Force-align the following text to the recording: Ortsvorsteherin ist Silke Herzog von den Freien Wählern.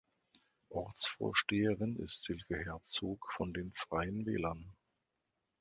Ortsvorsteherin 0.69 1.95
ist 1.97 2.23
Silke 2.23 2.57
Herzog 2.57 3.31
von 3.35 3.53
den 3.53 3.71
Freien 3.75 4.25
Wählern. 4.25 4.75